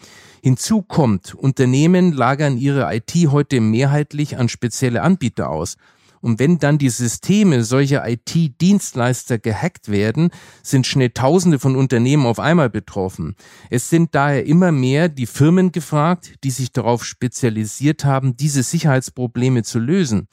Hinzu 0.43 0.83
kommt, 0.83 1.35
Unternehmen 1.35 2.13
lagern 2.13 2.57
ihre 2.57 2.95
IT 2.95 3.13
heute 3.31 3.61
mehrheitlich 3.61 4.39
an 4.39 4.49
spezielle 4.49 5.03
Anbieter 5.03 5.51
aus. 5.51 5.77
Und 6.21 6.39
wenn 6.39 6.59
dann 6.59 6.79
die 6.79 6.91
Systeme 6.91 7.65
solcher 7.65 8.09
IT-Dienstleister 8.09 9.39
gehackt 9.39 9.89
werden, 9.89 10.31
sind 10.63 10.87
schnell 10.87 11.11
Tausende 11.11 11.59
von 11.59 11.77
Unternehmen 11.77 12.27
auf 12.27 12.39
einmal 12.39 12.71
betroffen. 12.71 13.37
Es 13.71 13.91
sind 13.91 14.15
daher 14.15 14.47
immer 14.47 14.73
mehr 14.73 15.09
die 15.09 15.27
Firmen 15.27 15.73
gefragt, 15.73 16.35
die 16.45 16.51
sich 16.51 16.73
darauf 16.73 17.05
spezialisiert 17.05 18.05
haben, 18.05 18.37
diese 18.37 18.63
Sicherheitsprobleme 18.63 19.63
zu 19.63 19.79
lösen. 19.79 20.29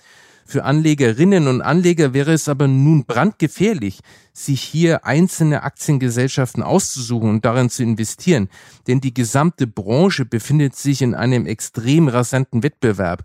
Für 0.48 0.64
Anlegerinnen 0.64 1.48
und 1.48 1.64
Anleger 1.64 2.14
wäre 2.14 2.34
es 2.34 2.48
aber 2.48 2.68
nun 2.68 3.06
brandgefährlich, 3.06 4.02
sich 4.32 4.62
hier 4.62 5.04
einzelne 5.04 5.64
Aktiengesellschaften 5.64 6.62
auszusuchen 6.62 7.32
und 7.32 7.46
darin 7.46 7.72
zu 7.72 7.82
investieren, 7.82 8.50
denn 8.86 9.02
die 9.02 9.14
gesamte 9.14 9.66
Branche 9.66 10.24
befindet 10.24 10.76
sich 10.76 11.02
in 11.02 11.16
einem 11.16 11.48
extrem 11.48 12.08
rasanten 12.08 12.62
Wettbewerb 12.62 13.24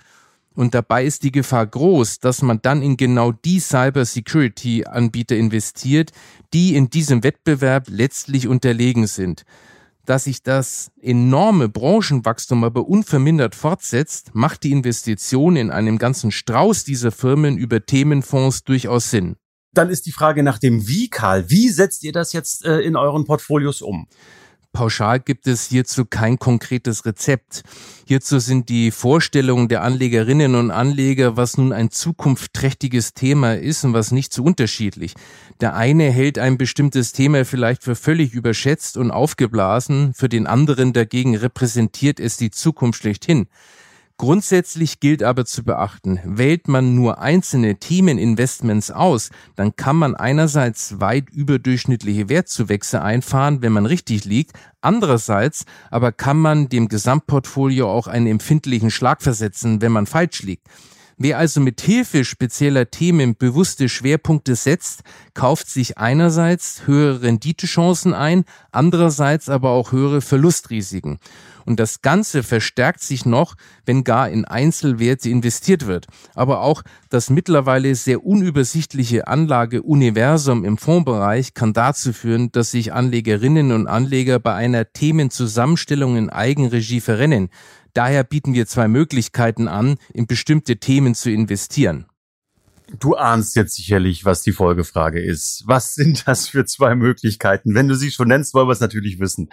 und 0.55 0.75
dabei 0.75 1.05
ist 1.05 1.23
die 1.23 1.33
Gefahr 1.33 1.67
groß, 1.67 2.19
dass 2.19 2.43
man 2.43 2.61
dann 2.61 2.83
in 2.83 2.97
genau 2.97 3.33
die 3.33 3.61
Cyber-Security-Anbieter 3.61 5.37
investiert, 5.37 6.11
die 6.53 6.75
in 6.75 6.91
diesem 6.91 7.23
Wettbewerb 7.23 7.87
letztlich 7.89 8.49
unterlegen 8.49 9.07
sind. 9.07 9.45
Dass 10.07 10.25
sich 10.25 10.43
das 10.43 10.91
enorme 11.01 11.69
Branchenwachstum 11.69 12.65
aber 12.65 12.89
unvermindert 12.89 13.55
fortsetzt, 13.55 14.35
macht 14.35 14.65
die 14.65 14.73
Investition 14.73 15.57
in 15.57 15.71
einem 15.71 15.99
ganzen 15.99 16.33
Strauß 16.33 16.85
dieser 16.85 17.13
Firmen 17.13 17.57
über 17.57 17.87
Themenfonds 17.87 18.65
durchaus 18.65 19.11
Sinn. 19.11 19.37
Dann 19.73 19.89
ist 19.89 20.07
die 20.07 20.13
Frage 20.13 20.43
nach 20.43 20.59
dem 20.59 20.89
Wie, 20.89 21.09
Karl. 21.09 21.49
Wie 21.49 21.69
setzt 21.69 22.03
ihr 22.03 22.13
das 22.13 22.33
jetzt 22.33 22.65
äh, 22.65 22.81
in 22.81 22.97
euren 22.97 23.25
Portfolios 23.25 23.83
um? 23.83 24.09
Pauschal 24.73 25.19
gibt 25.21 25.47
es 25.47 25.67
hierzu 25.67 26.05
kein 26.05 26.39
konkretes 26.39 27.05
Rezept. 27.05 27.63
Hierzu 28.07 28.39
sind 28.39 28.69
die 28.69 28.91
Vorstellungen 28.93 29.69
der 29.69 29.83
Anlegerinnen 29.83 30.55
und 30.55 30.71
Anleger, 30.71 31.37
was 31.37 31.59
nun 31.59 31.73
ein 31.73 31.91
zukunftsträchtiges 31.91 33.15
Thema 33.15 33.55
ist 33.55 33.85
und 33.85 33.95
was 33.95 34.13
nicht 34.13 34.33
so 34.33 34.45
unterschiedlich. 34.45 35.15
Der 35.61 35.75
eine 35.75 36.11
hält 36.11 36.39
ein 36.39 36.57
bestimmtes 36.57 37.13
Thema 37.13 37.45
vielleicht 37.45 37.83
für 37.83 37.97
völlig 37.97 38.33
überschätzt 38.33 38.97
und 38.97 39.11
aufgeblasen, 39.11 40.15
für 40.15 40.29
den 40.29 40.47
anderen 40.47 40.93
dagegen 40.93 41.37
repräsentiert 41.37 42.21
es 42.21 42.37
die 42.37 42.51
Zukunft 42.51 43.01
schlechthin. 43.01 43.49
Grundsätzlich 44.21 45.01
gilt 45.01 45.23
aber 45.23 45.47
zu 45.47 45.65
beachten, 45.65 46.21
wählt 46.27 46.69
man 46.69 46.95
nur 46.95 47.23
einzelne 47.23 47.77
Themeninvestments 47.77 48.91
aus, 48.91 49.31
dann 49.57 49.77
kann 49.77 49.97
man 49.97 50.15
einerseits 50.15 51.01
weit 51.01 51.31
überdurchschnittliche 51.31 52.29
Wertzuwächse 52.29 53.01
einfahren, 53.01 53.63
wenn 53.63 53.73
man 53.73 53.87
richtig 53.87 54.27
liegt, 54.27 54.53
andererseits 54.83 55.65
aber 55.91 56.13
kann 56.13 56.37
man 56.37 56.69
dem 56.69 56.89
Gesamtportfolio 56.89 57.91
auch 57.91 58.09
einen 58.09 58.27
empfindlichen 58.27 58.91
Schlag 58.91 59.23
versetzen, 59.23 59.81
wenn 59.81 59.93
man 59.93 60.05
falsch 60.05 60.43
liegt. 60.43 60.67
Wer 61.17 61.39
also 61.39 61.63
mit 61.63 61.81
Hilfe 61.81 62.27
spezieller 62.27 62.91
Themen 62.91 63.37
bewusste 63.37 63.89
Schwerpunkte 63.89 64.55
setzt, 64.55 65.01
kauft 65.33 65.71
sich 65.71 65.97
einerseits 65.97 66.87
höhere 66.87 67.23
Renditechancen 67.23 68.13
ein, 68.13 68.45
andererseits 68.71 69.49
aber 69.49 69.69
auch 69.71 69.93
höhere 69.93 70.21
Verlustrisiken. 70.23 71.19
Und 71.67 71.81
das 71.81 72.03
Ganze 72.03 72.43
verstärkt 72.43 73.03
sich 73.03 73.27
noch, 73.27 73.55
wenn 73.85 74.05
gar 74.05 74.29
in 74.29 74.45
Einzelwerte 74.45 75.31
investiert 75.31 75.87
wird. 75.87 76.07
Aber 76.35 76.61
auch 76.61 76.83
das 77.09 77.31
mittlerweile 77.31 77.95
sehr 77.95 78.25
unübersichtliche 78.25 79.27
Anlageuniversum 79.27 80.65
im 80.65 80.79
Fondsbereich 80.79 81.55
kann 81.55 81.73
dazu 81.73 82.13
führen, 82.13 82.53
dass 82.53 82.71
sich 82.71 82.93
Anlegerinnen 82.93 83.73
und 83.73 83.87
Anleger 83.87 84.39
bei 84.39 84.55
einer 84.55 84.93
Themenzusammenstellung 84.93 86.17
in 86.17 86.31
Eigenregie 86.31 87.01
verrennen. 87.01 87.49
Daher 87.95 88.25
bieten 88.25 88.55
wir 88.55 88.67
zwei 88.67 88.89
Möglichkeiten 88.89 89.69
an, 89.69 89.97
in 90.13 90.27
bestimmte 90.27 90.77
Themen 90.77 91.15
zu 91.15 91.31
investieren. 91.31 92.07
Du 92.99 93.15
ahnst 93.15 93.55
jetzt 93.55 93.77
sicherlich, 93.77 94.25
was 94.25 94.43
die 94.43 94.53
Folgefrage 94.53 95.21
ist. 95.21 95.63
Was 95.67 95.95
sind 95.95 96.27
das 96.27 96.49
für 96.49 96.65
zwei 96.65 96.95
Möglichkeiten? 96.95 97.75
Wenn 97.75 97.89
du 97.89 97.95
sie 97.95 98.11
schon 98.11 98.29
nennst, 98.29 98.55
wollen 98.55 98.69
wir 98.69 98.73
es 98.73 98.81
natürlich 98.81 99.21
wissen. 99.21 99.51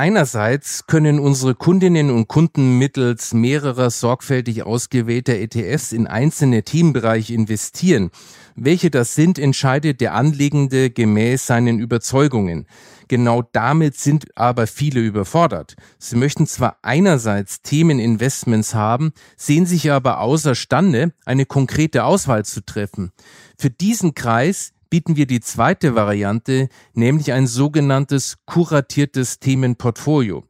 Einerseits 0.00 0.86
können 0.86 1.20
unsere 1.20 1.54
Kundinnen 1.54 2.08
und 2.08 2.26
Kunden 2.26 2.78
mittels 2.78 3.34
mehrerer 3.34 3.90
sorgfältig 3.90 4.62
ausgewählter 4.62 5.34
ETFs 5.34 5.92
in 5.92 6.06
einzelne 6.06 6.62
Themenbereiche 6.62 7.34
investieren. 7.34 8.10
Welche 8.56 8.90
das 8.90 9.14
sind, 9.14 9.38
entscheidet 9.38 10.00
der 10.00 10.14
Anlegende 10.14 10.88
gemäß 10.88 11.46
seinen 11.46 11.78
Überzeugungen. 11.80 12.66
Genau 13.08 13.42
damit 13.52 13.94
sind 13.94 14.38
aber 14.38 14.66
viele 14.66 15.00
überfordert. 15.00 15.76
Sie 15.98 16.16
möchten 16.16 16.46
zwar 16.46 16.78
einerseits 16.80 17.60
Themeninvestments 17.60 18.74
haben, 18.74 19.12
sehen 19.36 19.66
sich 19.66 19.92
aber 19.92 20.20
außerstande, 20.20 21.12
eine 21.26 21.44
konkrete 21.44 22.04
Auswahl 22.04 22.46
zu 22.46 22.64
treffen. 22.64 23.12
Für 23.58 23.68
diesen 23.68 24.14
Kreis 24.14 24.72
bieten 24.90 25.16
wir 25.16 25.26
die 25.26 25.40
zweite 25.40 25.94
Variante, 25.94 26.68
nämlich 26.92 27.32
ein 27.32 27.46
sogenanntes 27.46 28.38
kuratiertes 28.44 29.38
Themenportfolio. 29.38 30.44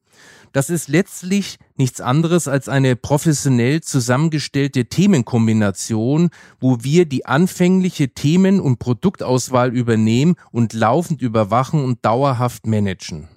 Das 0.53 0.69
ist 0.69 0.89
letztlich 0.89 1.59
nichts 1.77 2.01
anderes 2.01 2.49
als 2.49 2.69
eine 2.69 2.97
professionell 2.97 3.83
zusammengestellte 3.83 4.87
Themenkombination, 4.87 6.31
wo 6.59 6.79
wir 6.81 7.05
die 7.07 7.25
anfängliche 7.25 8.09
Themen- 8.09 8.61
und 8.61 8.81
Produktauswahl 8.81 9.73
übernehmen 9.73 10.35
und 10.51 10.73
laufend 10.73 11.23
überwachen 11.23 11.85
und 11.85 12.05
dauerhaft 12.05 12.67
managen. 12.67 13.29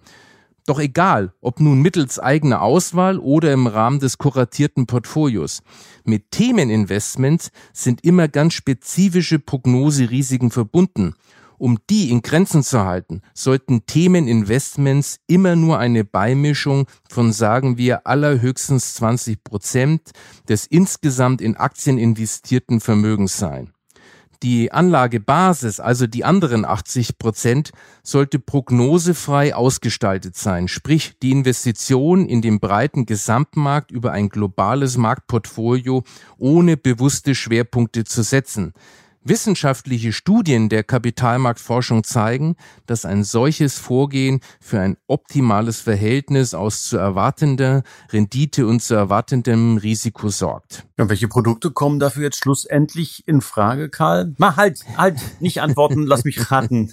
Doch 0.66 0.80
egal, 0.80 1.34
ob 1.42 1.60
nun 1.60 1.82
mittels 1.82 2.20
eigener 2.20 2.62
Auswahl 2.62 3.20
oder 3.20 3.52
im 3.52 3.68
Rahmen 3.68 4.00
des 4.00 4.18
kuratierten 4.18 4.86
Portfolios. 4.86 5.62
Mit 6.06 6.32
Themeninvestments 6.32 7.52
sind 7.74 8.06
immer 8.06 8.30
ganz 8.30 8.54
spezifische 8.54 9.40
Prognoserisiken 9.40 10.52
verbunden. 10.52 11.16
Um 11.58 11.80
die 11.90 12.10
in 12.12 12.22
Grenzen 12.22 12.64
zu 12.64 12.84
halten, 12.84 13.22
sollten 13.34 13.86
Themeninvestments 13.86 15.20
immer 15.28 15.56
nur 15.56 15.80
eine 15.80 16.04
Beimischung 16.04 16.88
von, 17.10 17.32
sagen 17.32 17.78
wir, 17.78 18.08
allerhöchstens 18.08 18.96
20 18.96 19.44
Prozent 19.44 20.12
des 20.48 20.66
insgesamt 20.66 21.42
in 21.42 21.56
Aktien 21.56 21.98
investierten 21.98 22.80
Vermögens 22.80 23.38
sein. 23.38 23.73
Die 24.44 24.74
Anlagebasis, 24.74 25.80
also 25.80 26.06
die 26.06 26.26
anderen 26.26 26.66
80 26.66 27.18
Prozent, 27.18 27.72
sollte 28.04 28.40
prognosefrei 28.40 29.56
ausgestaltet 29.56 30.36
sein, 30.36 30.68
sprich 30.68 31.14
die 31.24 31.32
Investition 31.32 32.28
in 32.28 32.42
den 32.42 32.60
breiten 32.60 33.06
Gesamtmarkt 33.06 33.90
über 33.90 34.12
ein 34.12 34.28
globales 34.28 34.98
Marktportfolio 34.98 36.04
ohne 36.38 36.76
bewusste 36.76 37.36
Schwerpunkte 37.36 38.04
zu 38.04 38.22
setzen. 38.22 38.74
Wissenschaftliche 39.24 40.12
Studien 40.12 40.70
der 40.70 40.84
Kapitalmarktforschung 40.84 42.04
zeigen, 42.04 42.56
dass 42.86 43.06
ein 43.06 43.24
solches 43.24 43.78
Vorgehen 43.78 44.42
für 44.60 44.80
ein 44.80 44.98
optimales 45.08 45.80
Verhältnis 45.80 46.54
aus 46.54 46.84
zu 46.84 46.98
erwartender 46.98 47.84
Rendite 48.12 48.68
und 48.68 48.82
zu 48.82 48.96
erwartendem 48.96 49.78
Risiko 49.78 50.30
sorgt. 50.30 50.86
Und 50.98 51.10
welche 51.10 51.28
Produkte 51.28 51.72
kommen 51.72 52.00
dafür 52.00 52.24
jetzt 52.24 52.40
schlussendlich 52.40 53.28
in 53.28 53.42
Frage, 53.42 53.90
Karl? 53.90 54.34
Mal 54.38 54.56
halt, 54.56 54.84
halt, 54.98 55.20
nicht 55.40 55.62
antworten, 55.62 56.04
lass 56.04 56.26
mich 56.26 56.52
raten. 56.52 56.92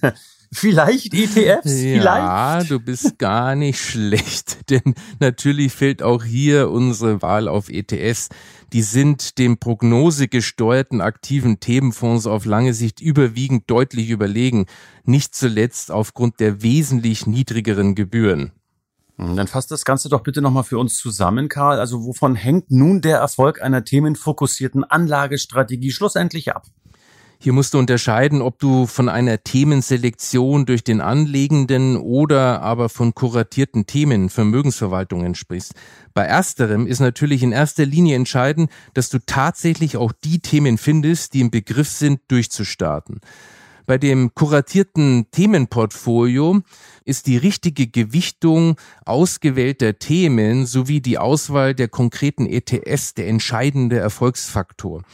Vielleicht 0.52 1.14
ETFs? 1.14 1.70
Vielleicht? 1.70 2.04
Ja, 2.04 2.64
du 2.64 2.80
bist 2.80 3.18
gar 3.18 3.54
nicht 3.54 3.80
schlecht, 3.80 4.58
denn 4.70 4.94
natürlich 5.20 5.72
fällt 5.72 6.02
auch 6.02 6.24
hier 6.24 6.70
unsere 6.70 7.22
Wahl 7.22 7.46
auf 7.46 7.68
ETFs. 7.68 8.28
Die 8.72 8.82
sind 8.82 9.38
dem 9.38 9.58
prognosegesteuerten 9.58 11.00
aktiven 11.00 11.60
Themenfonds 11.60 12.26
auf 12.26 12.44
lange 12.46 12.74
Sicht 12.74 13.00
überwiegend 13.00 13.70
deutlich 13.70 14.10
überlegen, 14.10 14.66
nicht 15.04 15.34
zuletzt 15.34 15.92
aufgrund 15.92 16.40
der 16.40 16.62
wesentlich 16.62 17.26
niedrigeren 17.26 17.94
Gebühren. 17.94 18.52
Hm, 19.18 19.36
dann 19.36 19.46
fasst 19.46 19.70
das 19.70 19.84
Ganze 19.84 20.08
doch 20.08 20.22
bitte 20.22 20.40
nochmal 20.40 20.64
für 20.64 20.78
uns 20.78 20.96
zusammen, 20.98 21.48
Karl. 21.48 21.78
Also 21.78 22.04
wovon 22.04 22.34
hängt 22.34 22.70
nun 22.70 23.02
der 23.02 23.18
Erfolg 23.18 23.62
einer 23.62 23.84
themenfokussierten 23.84 24.82
Anlagestrategie 24.82 25.92
schlussendlich 25.92 26.54
ab? 26.54 26.66
Hier 27.42 27.54
musst 27.54 27.72
du 27.72 27.78
unterscheiden, 27.78 28.42
ob 28.42 28.58
du 28.58 28.84
von 28.84 29.08
einer 29.08 29.42
Themenselektion 29.42 30.66
durch 30.66 30.84
den 30.84 31.00
Anlegenden 31.00 31.96
oder 31.96 32.60
aber 32.60 32.90
von 32.90 33.14
kuratierten 33.14 33.86
Themen 33.86 34.28
Vermögensverwaltungen 34.28 35.34
sprichst. 35.34 35.72
Bei 36.12 36.24
ersterem 36.24 36.86
ist 36.86 37.00
natürlich 37.00 37.42
in 37.42 37.52
erster 37.52 37.86
Linie 37.86 38.16
entscheidend, 38.16 38.70
dass 38.92 39.08
du 39.08 39.20
tatsächlich 39.24 39.96
auch 39.96 40.12
die 40.12 40.40
Themen 40.40 40.76
findest, 40.76 41.32
die 41.32 41.40
im 41.40 41.50
Begriff 41.50 41.88
sind, 41.88 42.20
durchzustarten. 42.28 43.20
Bei 43.86 43.96
dem 43.96 44.34
kuratierten 44.34 45.30
Themenportfolio 45.30 46.60
ist 47.06 47.26
die 47.26 47.38
richtige 47.38 47.86
Gewichtung 47.86 48.76
ausgewählter 49.06 49.98
Themen 49.98 50.66
sowie 50.66 51.00
die 51.00 51.16
Auswahl 51.16 51.74
der 51.74 51.88
konkreten 51.88 52.44
ETS 52.44 53.14
der 53.14 53.28
entscheidende 53.28 53.98
Erfolgsfaktor. 53.98 55.04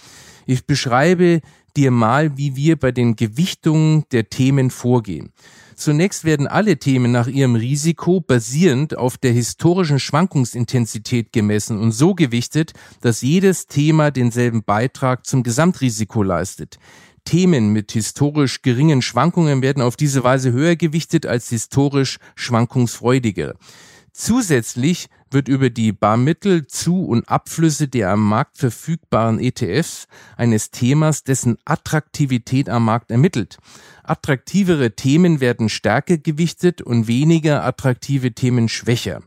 Ich 0.44 0.66
beschreibe 0.66 1.40
dir 1.76 1.90
mal, 1.90 2.36
wie 2.36 2.56
wir 2.56 2.76
bei 2.76 2.92
den 2.92 3.16
Gewichtungen 3.16 4.04
der 4.12 4.28
Themen 4.28 4.70
vorgehen. 4.70 5.32
Zunächst 5.76 6.24
werden 6.24 6.46
alle 6.46 6.78
Themen 6.78 7.12
nach 7.12 7.26
ihrem 7.26 7.54
Risiko 7.54 8.20
basierend 8.20 8.96
auf 8.96 9.18
der 9.18 9.32
historischen 9.32 10.00
Schwankungsintensität 10.00 11.34
gemessen 11.34 11.78
und 11.78 11.92
so 11.92 12.14
gewichtet, 12.14 12.72
dass 13.02 13.20
jedes 13.20 13.66
Thema 13.66 14.10
denselben 14.10 14.64
Beitrag 14.64 15.26
zum 15.26 15.42
Gesamtrisiko 15.42 16.22
leistet. 16.22 16.78
Themen 17.26 17.74
mit 17.74 17.92
historisch 17.92 18.62
geringen 18.62 19.02
Schwankungen 19.02 19.60
werden 19.60 19.82
auf 19.82 19.96
diese 19.96 20.24
Weise 20.24 20.52
höher 20.52 20.76
gewichtet 20.76 21.26
als 21.26 21.50
historisch 21.50 22.18
schwankungsfreudige. 22.36 23.56
Zusätzlich 24.12 25.08
wird 25.30 25.48
über 25.48 25.70
die 25.70 25.92
Barmittel, 25.92 26.66
Zu- 26.66 27.04
und 27.04 27.28
Abflüsse 27.28 27.88
der 27.88 28.10
am 28.10 28.26
Markt 28.26 28.58
verfügbaren 28.58 29.38
ETFs 29.40 30.06
eines 30.36 30.70
Themas 30.70 31.24
dessen 31.24 31.58
Attraktivität 31.64 32.68
am 32.68 32.84
Markt 32.84 33.10
ermittelt. 33.10 33.58
Attraktivere 34.02 34.94
Themen 34.94 35.40
werden 35.40 35.68
stärker 35.68 36.18
gewichtet 36.18 36.82
und 36.82 37.08
weniger 37.08 37.64
attraktive 37.64 38.32
Themen 38.32 38.68
schwächer. 38.68 39.22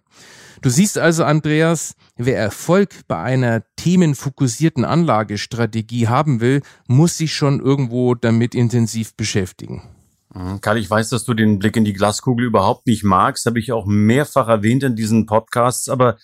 Du 0.61 0.69
siehst 0.69 0.97
also, 0.97 1.23
Andreas, 1.23 1.95
wer 2.17 2.37
Erfolg 2.37 2.89
bei 3.07 3.17
einer 3.21 3.63
themenfokussierten 3.77 4.83
Anlagestrategie 4.83 6.07
haben 6.07 6.41
will, 6.41 6.61
muss 6.87 7.17
sich 7.17 7.33
schon 7.33 7.61
irgendwo 7.61 8.13
damit 8.13 8.55
intensiv 8.55 9.15
beschäftigen. 9.15 9.83
Mhm. 10.33 10.61
Karl, 10.61 10.77
ich 10.77 10.89
weiß, 10.89 11.09
dass 11.09 11.23
du 11.23 11.33
den 11.33 11.59
Blick 11.59 11.75
in 11.75 11.85
die 11.85 11.93
Glaskugel 11.93 12.45
überhaupt 12.45 12.87
nicht 12.87 13.03
magst, 13.03 13.45
habe 13.45 13.59
ich 13.59 13.71
auch 13.71 13.85
mehrfach 13.85 14.47
erwähnt 14.47 14.83
in 14.83 14.95
diesen 14.95 15.25
Podcasts, 15.25 15.89
aber 15.89 16.17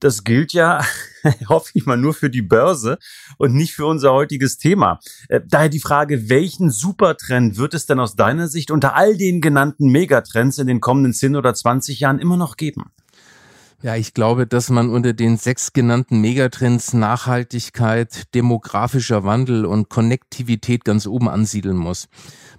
das 0.00 0.24
gilt 0.24 0.52
ja, 0.52 0.84
hoffe 1.48 1.70
ich 1.74 1.86
mal, 1.86 1.96
nur 1.96 2.12
für 2.12 2.28
die 2.28 2.42
Börse 2.42 2.98
und 3.38 3.54
nicht 3.54 3.74
für 3.74 3.86
unser 3.86 4.12
heutiges 4.12 4.58
Thema. 4.58 4.98
Äh, 5.28 5.40
daher 5.46 5.68
die 5.68 5.80
Frage, 5.80 6.28
welchen 6.28 6.70
Supertrend 6.70 7.56
wird 7.56 7.74
es 7.74 7.86
denn 7.86 8.00
aus 8.00 8.16
deiner 8.16 8.48
Sicht 8.48 8.72
unter 8.72 8.96
all 8.96 9.16
den 9.16 9.40
genannten 9.40 9.90
Megatrends 9.90 10.58
in 10.58 10.66
den 10.66 10.80
kommenden 10.80 11.12
10 11.12 11.36
oder 11.36 11.54
20 11.54 12.00
Jahren 12.00 12.18
immer 12.18 12.36
noch 12.36 12.56
geben? 12.56 12.90
Ja, 13.84 13.96
ich 13.96 14.14
glaube, 14.14 14.46
dass 14.46 14.70
man 14.70 14.90
unter 14.90 15.12
den 15.12 15.36
sechs 15.36 15.72
genannten 15.72 16.20
Megatrends 16.20 16.92
Nachhaltigkeit, 16.92 18.32
demografischer 18.32 19.24
Wandel 19.24 19.64
und 19.64 19.88
Konnektivität 19.88 20.84
ganz 20.84 21.08
oben 21.08 21.28
ansiedeln 21.28 21.76
muss. 21.76 22.08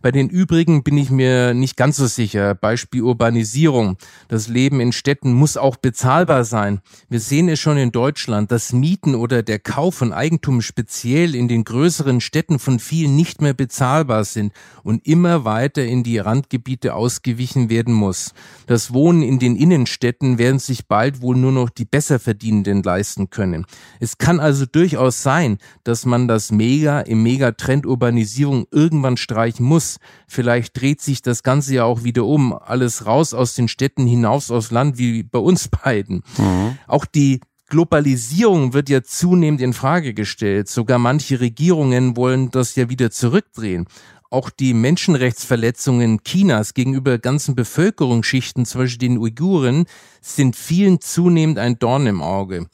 Bei 0.02 0.12
den 0.12 0.28
übrigen 0.28 0.84
bin 0.84 0.98
ich 0.98 1.10
mir 1.10 1.54
nicht 1.54 1.78
ganz 1.78 1.96
so 1.96 2.08
sicher. 2.08 2.56
Beispiel 2.56 3.04
Urbanisierung. 3.04 3.96
Das 4.28 4.50
Leben 4.50 4.82
in 4.82 4.92
Städten 4.92 5.32
muss 5.32 5.56
auch 5.56 5.78
bezahlbar 5.78 6.44
sein. 6.44 6.82
Wir 7.08 7.22
sehen 7.22 7.48
es 7.48 7.62
schon 7.62 7.78
in 7.78 7.94
Deutschland, 7.94 8.52
dass 8.52 8.74
Mieten 8.74 9.16
oder 9.16 9.44
der 9.44 9.60
Kauf 9.60 9.96
von 9.96 10.12
Eigentum 10.12 10.62
speziell 10.62 11.36
in 11.36 11.48
den 11.48 11.64
größeren 11.64 12.20
Städten 12.20 12.60
von 12.60 12.80
vielen 12.80 13.16
nicht 13.16 13.42
mehr 13.42 13.54
bezahlbar 13.54 14.26
sind 14.26 14.52
und 14.84 15.08
immer 15.08 15.46
weiter 15.46 15.86
in 15.86 16.04
die 16.04 16.18
Randgebiete 16.18 16.96
ausgewichen 16.96 17.70
werden 17.70 17.94
muss. 17.94 18.34
Das 18.68 18.92
Wohnen 18.92 19.24
in 19.24 19.40
den 19.40 19.56
Innenstädten 19.56 20.38
werden 20.38 20.60
sich 20.60 20.86
bald 20.88 21.13
wohl 21.22 21.36
nur 21.36 21.52
noch 21.52 21.70
die 21.70 21.86
Besserverdienenden 21.86 22.84
leisten 22.84 23.30
können. 23.30 23.66
Es 24.00 24.18
kann 24.18 24.40
also 24.40 24.66
durchaus 24.66 25.24
sein, 25.24 25.58
dass 25.84 26.06
man 26.06 26.28
das 26.28 26.52
Mega 26.52 27.02
im 27.02 27.24
Megatrend 27.24 27.86
Urbanisierung 27.86 28.66
irgendwann 28.72 29.18
streichen 29.18 29.66
muss. 29.66 29.98
Vielleicht 30.28 30.80
dreht 30.80 31.02
sich 31.02 31.22
das 31.22 31.44
Ganze 31.44 31.76
ja 31.76 31.84
auch 31.84 32.04
wieder 32.04 32.26
um. 32.26 32.54
Alles 32.54 33.06
raus 33.06 33.34
aus 33.34 33.56
den 33.56 33.68
Städten 33.68 34.08
hinaus 34.08 34.52
aufs 34.52 34.72
Land, 34.72 34.98
wie 34.98 35.24
bei 35.24 35.40
uns 35.40 35.68
beiden. 35.84 36.24
Mhm. 36.38 36.78
Auch 36.88 37.06
die 37.06 37.42
Globalisierung 37.74 38.74
wird 38.74 38.88
ja 38.88 39.02
zunehmend 39.02 39.60
in 39.60 39.74
Frage 39.74 40.14
gestellt. 40.14 40.70
Sogar 40.70 41.00
manche 41.00 41.40
Regierungen 41.40 42.16
wollen 42.16 42.52
das 42.52 42.76
ja 42.76 42.88
wieder 42.88 43.10
zurückdrehen. 43.10 43.88
Auch 44.34 44.50
die 44.50 44.74
Menschenrechtsverletzungen 44.74 46.24
Chinas 46.24 46.74
gegenüber 46.74 47.20
ganzen 47.20 47.54
Bevölkerungsschichten, 47.54 48.66
zum 48.66 48.82
Beispiel 48.82 49.10
den 49.10 49.20
Uiguren, 49.20 49.86
sind 50.22 50.56
vielen 50.56 51.00
zunehmend 51.02 51.60
ein 51.60 51.78
Dorn 51.78 52.08
im 52.08 52.24
Auge. 52.24 52.66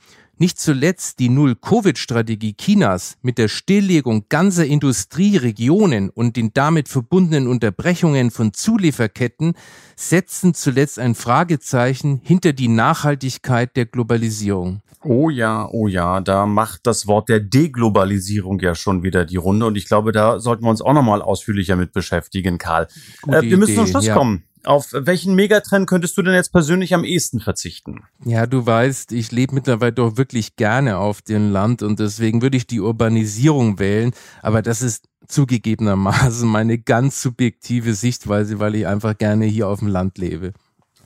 Nicht 0.41 0.57
zuletzt 0.57 1.19
die 1.19 1.27
Null-Covid-Strategie 1.27 2.55
Chinas 2.55 3.17
mit 3.21 3.37
der 3.37 3.49
Stilllegung 3.49 4.27
ganzer 4.29 4.65
Industrieregionen 4.65 6.09
und 6.09 6.37
den 6.37 6.53
damit 6.53 6.87
verbundenen 6.87 7.45
Unterbrechungen 7.45 8.31
von 8.31 8.53
Zulieferketten 8.53 9.55
setzen 9.97 10.53
zuletzt 10.53 10.97
ein 10.97 11.13
Fragezeichen 11.15 12.21
hinter 12.23 12.53
die 12.53 12.69
Nachhaltigkeit 12.69 13.75
der 13.75 13.85
Globalisierung. 13.85 14.81
Oh 15.03 15.29
ja, 15.29 15.67
oh 15.71 15.87
ja, 15.87 16.21
da 16.21 16.45
macht 16.45 16.87
das 16.87 17.05
Wort 17.05 17.27
der 17.27 17.41
Deglobalisierung 17.41 18.61
ja 18.61 18.75
schon 18.75 19.03
wieder 19.03 19.25
die 19.25 19.37
Runde 19.37 19.65
und 19.65 19.75
ich 19.75 19.87
glaube, 19.87 20.13
da 20.13 20.39
sollten 20.39 20.63
wir 20.63 20.69
uns 20.69 20.81
auch 20.81 20.93
nochmal 20.93 21.21
ausführlicher 21.21 21.75
mit 21.75 21.91
beschäftigen, 21.91 22.57
Karl. 22.57 22.87
Äh, 23.27 23.41
wir 23.41 23.57
müssen 23.57 23.75
zum 23.75 23.87
Schluss 23.87 24.05
ja. 24.05 24.13
kommen. 24.13 24.43
Auf 24.65 24.89
welchen 24.91 25.35
Megatrend 25.35 25.87
könntest 25.87 26.17
du 26.17 26.21
denn 26.21 26.33
jetzt 26.33 26.51
persönlich 26.51 26.93
am 26.93 27.03
ehesten 27.03 27.39
verzichten? 27.39 28.03
Ja, 28.25 28.45
du 28.45 28.65
weißt, 28.65 29.13
ich 29.13 29.31
lebe 29.31 29.55
mittlerweile 29.55 29.93
doch 29.93 30.17
wirklich 30.17 30.57
gerne 30.57 30.97
auf 30.97 31.21
dem 31.21 31.51
Land 31.51 31.81
und 31.81 31.99
deswegen 31.99 32.41
würde 32.41 32.57
ich 32.57 32.67
die 32.67 32.81
Urbanisierung 32.81 33.79
wählen. 33.79 34.11
Aber 34.41 34.61
das 34.61 34.81
ist 34.81 35.07
zugegebenermaßen 35.27 36.47
meine 36.47 36.77
ganz 36.77 37.21
subjektive 37.21 37.93
Sichtweise, 37.93 38.59
weil 38.59 38.75
ich 38.75 38.87
einfach 38.87 39.17
gerne 39.17 39.45
hier 39.45 39.67
auf 39.67 39.79
dem 39.79 39.87
Land 39.87 40.17
lebe. 40.17 40.53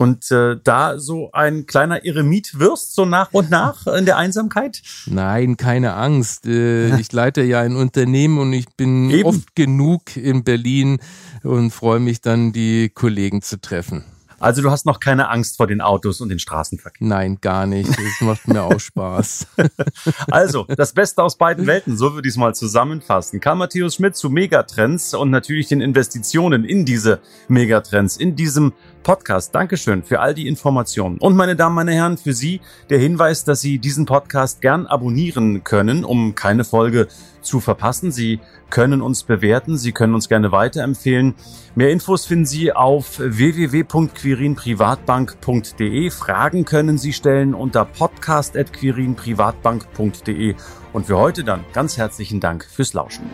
Und 0.03 0.29
äh, 0.31 0.57
da 0.61 0.99
so 0.99 1.31
ein 1.31 1.65
kleiner 1.65 2.03
Eremit 2.03 2.59
wirst, 2.59 2.93
so 2.93 3.05
nach 3.05 3.31
und 3.31 3.49
nach 3.49 3.87
in 3.87 4.03
der 4.03 4.17
Einsamkeit? 4.17 4.81
Nein, 5.05 5.55
keine 5.55 5.93
Angst. 5.93 6.45
Äh, 6.45 6.93
ich 6.99 7.13
leite 7.13 7.41
ja 7.41 7.61
ein 7.61 7.77
Unternehmen 7.77 8.37
und 8.37 8.51
ich 8.51 8.67
bin 8.75 9.09
Eben. 9.09 9.23
oft 9.23 9.55
genug 9.55 10.17
in 10.17 10.43
Berlin 10.43 10.99
und 11.41 11.71
freue 11.71 12.01
mich 12.01 12.19
dann, 12.19 12.51
die 12.51 12.89
Kollegen 12.89 13.41
zu 13.41 13.61
treffen. 13.61 14.03
Also 14.43 14.61
du 14.61 14.71
hast 14.71 14.85
noch 14.85 14.99
keine 14.99 15.29
Angst 15.29 15.55
vor 15.55 15.67
den 15.67 15.79
Autos 15.79 16.19
und 16.19 16.27
den 16.27 16.37
Straßenverkehr. 16.37 17.07
Nein, 17.07 17.37
gar 17.39 17.65
nicht. 17.65 17.89
Es 17.89 18.19
macht 18.19 18.45
mir 18.45 18.61
auch 18.61 18.77
Spaß. 18.77 19.47
also, 20.31 20.65
das 20.67 20.91
Beste 20.91 21.23
aus 21.23 21.37
beiden 21.37 21.65
Welten, 21.65 21.95
so 21.95 22.13
würde 22.13 22.27
ich 22.27 22.33
es 22.33 22.37
mal 22.37 22.53
zusammenfassen. 22.53 23.39
Karl 23.39 23.55
Matthäus 23.55 23.95
Schmidt 23.95 24.17
zu 24.17 24.29
Megatrends 24.29 25.13
und 25.13 25.29
natürlich 25.29 25.69
den 25.69 25.79
Investitionen 25.79 26.65
in 26.65 26.83
diese 26.83 27.21
Megatrends 27.47 28.17
in 28.17 28.35
diesem 28.35 28.73
Podcast. 29.03 29.53
Dankeschön 29.53 30.01
für 30.01 30.21
all 30.21 30.33
die 30.33 30.47
Informationen. 30.47 31.19
Und 31.19 31.35
meine 31.35 31.55
Damen, 31.55 31.75
meine 31.75 31.93
Herren, 31.93 32.17
für 32.17 32.33
Sie 32.33 32.61
der 32.89 32.97
Hinweis, 32.97 33.43
dass 33.43 33.61
Sie 33.61 33.77
diesen 33.77 34.05
Podcast 34.05 34.61
gern 34.61 34.87
abonnieren 34.87 35.63
können, 35.63 36.03
um 36.03 36.33
keine 36.35 36.63
Folge 36.63 37.07
zu 37.41 37.59
verpassen. 37.59 38.11
Sie 38.11 38.39
können 38.69 39.01
uns 39.01 39.23
bewerten, 39.23 39.77
Sie 39.77 39.91
können 39.91 40.13
uns 40.15 40.29
gerne 40.29 40.51
weiterempfehlen. 40.51 41.35
Mehr 41.75 41.91
Infos 41.91 42.25
finden 42.25 42.45
Sie 42.45 42.73
auf 42.73 43.19
www.quirinprivatbank.de. 43.19 46.09
Fragen 46.09 46.65
können 46.65 46.97
Sie 46.97 47.13
stellen 47.13 47.53
unter 47.53 47.85
podcast.quirinprivatbank.de. 47.85 50.55
Und 50.93 51.05
für 51.05 51.17
heute 51.17 51.43
dann 51.43 51.65
ganz 51.73 51.97
herzlichen 51.97 52.39
Dank 52.39 52.65
fürs 52.65 52.93
Lauschen. 52.93 53.25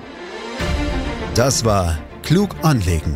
Das 1.35 1.63
war 1.63 1.99
Klug 2.23 2.55
anlegen 2.63 3.15